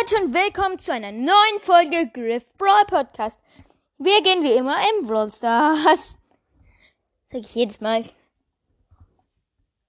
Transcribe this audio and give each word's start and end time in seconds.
Leute 0.00 0.24
und 0.24 0.34
willkommen 0.34 0.78
zu 0.78 0.92
einer 0.92 1.12
neuen 1.12 1.60
Folge 1.60 2.10
Griff 2.12 2.44
Brawl 2.58 2.84
Podcast. 2.86 3.40
Wir 3.98 4.20
gehen 4.22 4.42
wie 4.42 4.52
immer 4.52 4.76
im 4.90 5.06
Brawl 5.06 5.30
Stars. 5.32 6.18
Sag 7.26 7.40
ich 7.40 7.54
jedes 7.54 7.80
Mal. 7.80 8.04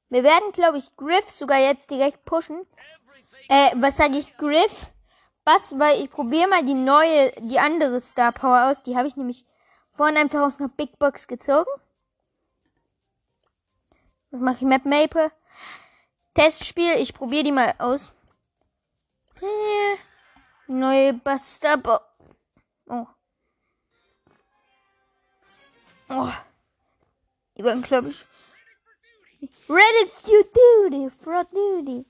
Wir 0.10 0.24
werden, 0.24 0.52
glaube 0.54 0.78
ich, 0.78 0.96
Griff 0.96 1.30
sogar 1.30 1.58
jetzt 1.60 1.90
direkt 1.90 2.24
pushen. 2.26 2.66
Äh, 3.50 3.72
was 3.76 3.98
sage 3.98 4.18
ich? 4.18 4.38
Griff? 4.38 4.92
Was? 5.46 5.78
Weil 5.80 6.02
ich 6.02 6.12
probiere 6.12 6.48
mal 6.48 6.64
die 6.64 6.76
neue, 6.76 7.32
die 7.40 7.60
andere 7.60 8.00
Star 8.00 8.32
Power 8.32 8.70
aus. 8.70 8.84
Die 8.84 8.96
habe 8.96 9.08
ich 9.08 9.16
nämlich 9.16 9.46
vorhin 9.90 10.18
einfach 10.18 10.42
aus 10.42 10.60
einer 10.60 10.70
Big 10.70 11.00
Box 11.00 11.28
gezogen. 11.28 11.70
Was 14.32 14.42
mache 14.42 14.58
ich? 14.58 14.62
Map 14.62 14.86
Maple. 14.86 15.32
Testspiel. 16.34 16.94
Ich 17.00 17.14
probiere 17.14 17.44
die 17.44 17.52
mal 17.52 17.74
aus. 17.80 18.14
Neue 20.68 21.14
Buster. 21.14 21.78
Bo 21.78 22.00
oh. 22.88 23.08
Oh. 26.10 26.32
Die 27.58 27.64
waren, 27.64 27.82
glaube 27.82 28.10
ich. 28.10 28.26
Reddit 29.70 30.12
for 30.12 30.44
duty, 30.54 31.10
for 31.10 31.44
duty. 31.46 32.06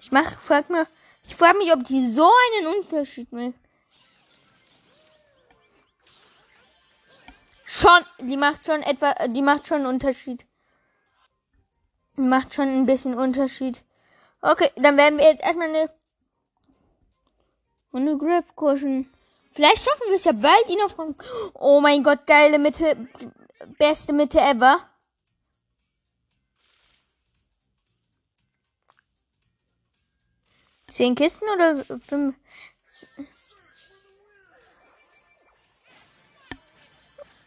Ich 0.00 0.12
mach, 0.12 0.40
frag 0.42 0.68
mal, 0.70 0.86
ich 1.24 1.36
frage 1.36 1.58
mich, 1.58 1.72
ob 1.72 1.84
die 1.84 2.06
so 2.06 2.28
einen 2.58 2.74
Unterschied 2.78 3.30
macht. 3.32 3.54
Schon, 7.64 8.04
die 8.18 8.36
macht 8.36 8.66
schon 8.66 8.82
etwa, 8.82 9.14
die 9.28 9.42
macht 9.42 9.68
schon 9.68 9.78
einen 9.78 9.86
Unterschied. 9.86 10.44
Macht 12.16 12.54
schon 12.54 12.68
ein 12.68 12.86
bisschen 12.86 13.14
Unterschied. 13.14 13.82
Okay, 14.42 14.70
dann 14.76 14.96
werden 14.96 15.18
wir 15.18 15.26
jetzt 15.26 15.42
erstmal 15.42 15.68
eine, 15.68 15.90
eine 17.92 18.16
Grip 18.18 18.56
kuschen. 18.56 19.12
Vielleicht 19.52 19.84
schaffen 19.84 20.08
wir 20.08 20.16
es 20.16 20.24
ja 20.24 20.32
bald, 20.32 20.68
ihn 20.68 20.80
auf. 20.82 20.96
Oh 21.54 21.80
mein 21.80 22.02
Gott, 22.02 22.26
geile 22.26 22.58
Mitte. 22.58 22.96
Beste 23.78 24.12
Mitte 24.12 24.40
ever. 24.40 24.78
Zehn 30.88 31.14
Kisten 31.14 31.48
oder 31.48 31.84
fünf? 32.00 32.34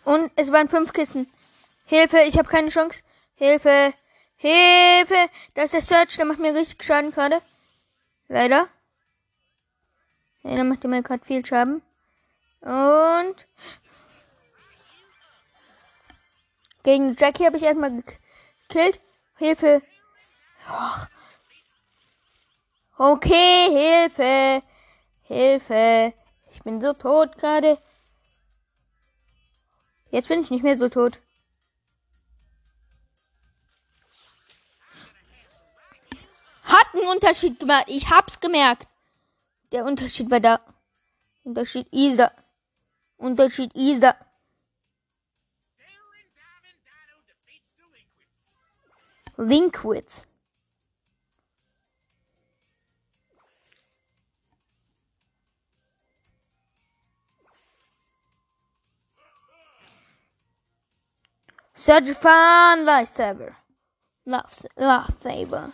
Und 0.05 0.31
es 0.35 0.51
waren 0.51 0.69
fünf 0.69 0.93
Kisten. 0.93 1.31
Hilfe, 1.85 2.19
ich 2.21 2.37
habe 2.37 2.49
keine 2.49 2.69
Chance. 2.69 3.01
Hilfe. 3.35 3.93
Hilfe. 4.43 5.29
Das 5.53 5.73
ist 5.73 5.89
der 5.89 5.99
Search, 5.99 6.17
der 6.17 6.25
macht 6.25 6.39
mir 6.39 6.53
richtig 6.53 6.83
Schaden 6.83 7.11
gerade. 7.11 7.41
Leider. 8.27 8.67
Ja, 10.43 10.55
der 10.55 10.65
macht 10.65 10.83
mir 10.83 11.01
gerade 11.01 11.23
viel 11.23 11.45
Schaden. 11.45 11.81
Und 12.59 13.47
gegen 16.83 17.15
Jackie 17.17 17.45
habe 17.45 17.55
ich 17.55 17.63
erstmal 17.63 18.03
gekillt. 18.67 18.99
Hilfe. 19.37 19.81
Och. 20.67 21.07
Okay, 22.97 23.69
Hilfe. 23.71 24.61
Hilfe. 25.21 26.13
Ich 26.51 26.61
bin 26.63 26.81
so 26.81 26.91
tot 26.91 27.37
gerade. 27.37 27.77
Jetzt 30.11 30.27
bin 30.27 30.43
ich 30.43 30.51
nicht 30.51 30.63
mehr 30.63 30.77
so 30.77 30.89
tot. 30.89 31.21
Hat 36.73 36.95
einen 36.95 37.07
Unterschied 37.07 37.59
gemacht. 37.59 37.85
Ich 37.87 38.09
hab's 38.09 38.39
gemerkt. 38.39 38.87
Der 39.71 39.85
Unterschied 39.85 40.31
war 40.31 40.39
da. 40.39 40.59
Unterschied 41.43 41.87
ist 41.91 42.17
da. 42.17 42.31
Unterschied 43.17 43.71
ist 43.75 44.01
da. 44.01 44.15
Linkwitz. 49.37 50.27
A 61.85 62.01
fun 62.01 62.85
lifesaver. 62.85 63.55
Life, 64.25 64.67
lifesaver. 64.77 65.73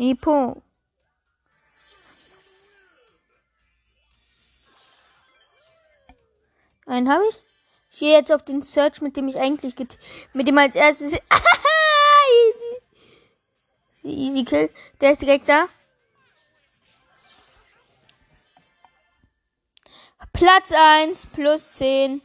Nippon. 0.00 0.62
Einen 6.86 7.10
habe 7.10 7.22
ich. 7.28 7.38
Ich 7.92 7.98
gehe 7.98 8.16
jetzt 8.16 8.32
auf 8.32 8.42
den 8.42 8.62
Search, 8.62 9.02
mit 9.02 9.18
dem 9.18 9.28
ich 9.28 9.36
eigentlich 9.36 9.76
get 9.76 9.98
mit 10.32 10.48
dem 10.48 10.56
als 10.56 10.74
erstes 10.74 11.12
easy. 14.02 14.18
Easy 14.18 14.44
Kill. 14.44 14.70
Der 15.02 15.12
ist 15.12 15.20
direkt 15.20 15.46
da. 15.50 15.68
Platz 20.32 20.72
1 20.72 21.26
plus 21.26 21.74
10. 21.74 22.22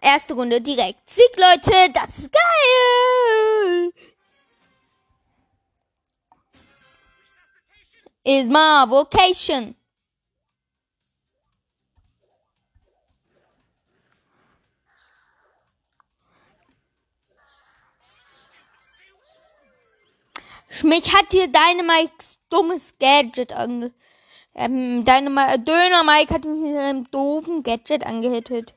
Erste 0.00 0.32
Runde 0.32 0.62
direkt. 0.62 1.10
Sieg, 1.10 1.36
Leute, 1.36 1.92
das 1.92 2.20
ist 2.20 2.32
geil. 2.32 3.45
Is 8.26 8.50
my 8.50 8.84
vocation. 8.88 9.76
Mich 20.82 21.14
hat 21.14 21.26
hier 21.30 21.46
Dynamikes 21.46 22.40
dummes 22.50 22.98
Gadget 22.98 23.52
ange... 23.52 23.92
Ähm, 24.56 25.04
Dynamite, 25.04 25.60
Döner 25.60 26.02
Mike 26.02 26.34
hat 26.34 26.44
mich 26.44 26.58
mit 26.58 26.76
einem 26.76 27.08
doofen 27.12 27.62
Gadget 27.62 28.04
angehittet. 28.04 28.74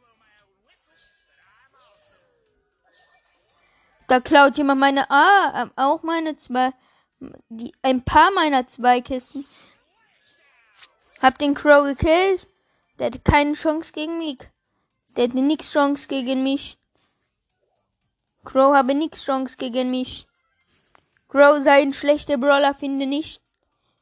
Da 4.08 4.20
klaut 4.20 4.60
jemand 4.60 4.80
meine... 4.80 5.10
Ah, 5.10 5.64
ähm, 5.64 5.72
auch 5.76 6.04
meine 6.04 6.38
zwei... 6.38 6.72
Die, 7.50 7.74
ein 7.82 8.04
paar 8.04 8.32
meiner 8.32 8.68
zwei 8.68 9.02
Kisten. 9.02 9.46
Hab 11.22 11.38
den 11.38 11.54
Crow 11.54 11.84
gekillt. 11.84 12.48
Der 12.98 13.08
hatte 13.08 13.20
keine 13.20 13.54
Chance 13.54 13.92
gegen 13.94 14.18
mich. 14.18 14.40
Der 15.16 15.26
hatte 15.28 15.40
nix 15.40 15.72
Chance 15.74 16.08
gegen 16.08 16.44
mich. 16.44 16.78
Crow 18.46 18.74
habe 18.74 18.96
nix 18.96 19.24
Chance 19.24 19.58
gegen 19.58 19.92
mich. 19.92 20.28
Crow 21.28 21.62
sei 21.62 21.82
ein 21.82 21.94
schlechter 21.94 22.38
Brawler, 22.38 22.74
finde 22.74 23.06
nicht. 23.06 23.42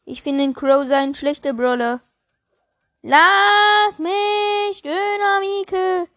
Ich 0.06 0.22
finde 0.22 0.54
Crow 0.54 0.88
sei 0.88 0.98
ein 0.98 1.16
schlechter 1.16 1.54
Brawler. 1.54 2.02
Lass 3.02 4.00
mich, 4.00 4.82
Dynamike. 4.82 6.08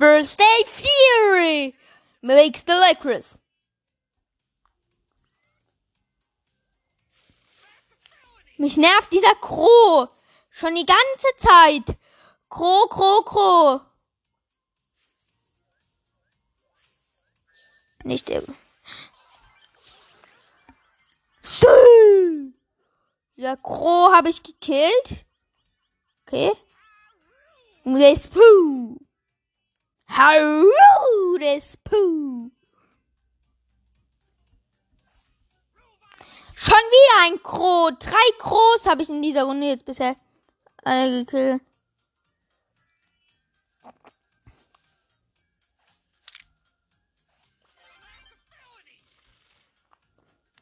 First 0.00 0.38
Day 0.40 0.64
Fury 0.66 1.74
makes 2.22 2.62
the 2.62 2.72
Lecris. 2.72 3.36
Mich 8.56 8.78
nervt 8.78 9.12
dieser 9.12 9.34
Crow. 9.34 10.08
Schon 10.48 10.74
die 10.74 10.86
ganze 10.86 11.36
Zeit. 11.36 11.98
Kro, 12.48 12.86
Kro, 12.88 13.22
Kro. 13.24 13.80
Nicht 18.02 18.26
der. 18.30 18.42
Der 23.36 23.56
Kro 23.58 24.12
habe 24.12 24.30
ich 24.30 24.42
gekillt. 24.42 25.26
Okay. 26.26 26.52
Und 27.84 27.98
der 27.98 28.12
ist 28.12 28.32
Puh. 28.32 28.98
Ist 31.60 31.82
Puh. 31.84 32.50
Schon 36.54 36.74
wieder 36.74 37.22
ein 37.22 37.42
Kro. 37.42 37.90
Drei 37.98 38.16
Kros 38.38 38.86
habe 38.86 39.02
ich 39.02 39.08
in 39.08 39.20
dieser 39.20 39.44
Runde 39.44 39.66
jetzt 39.66 39.84
bisher 39.84 40.16
alle 40.84 41.24
gekillt. 41.24 41.62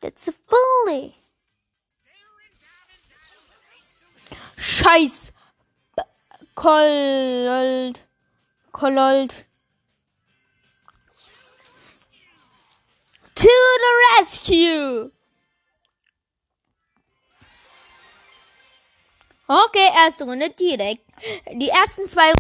That's 0.01 0.29
a 0.29 0.33
fully. 0.33 1.15
Scheiß. 4.57 5.33
Kolold. 6.55 8.08
Kolold. 8.73 9.45
To 13.35 13.49
the 13.49 13.93
rescue! 14.19 15.11
Okay, 19.47 19.89
erste 19.97 20.25
Runde 20.25 20.51
direkt. 20.51 21.05
Die 21.53 21.71
ersten 21.71 22.07
zwei 22.07 22.33